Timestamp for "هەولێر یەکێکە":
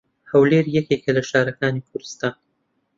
0.31-1.11